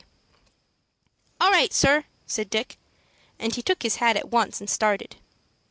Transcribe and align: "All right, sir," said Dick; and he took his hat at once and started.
"All 1.39 1.51
right, 1.51 1.71
sir," 1.71 2.05
said 2.25 2.49
Dick; 2.49 2.77
and 3.37 3.53
he 3.53 3.61
took 3.61 3.83
his 3.83 3.97
hat 3.97 4.17
at 4.17 4.31
once 4.31 4.59
and 4.59 4.67
started. 4.67 5.17